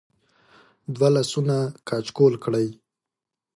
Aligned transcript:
د 0.91 0.93
وه 0.99 1.09
لاسونه 1.15 1.55
کچکول 1.87 2.33
کړی 2.43 2.67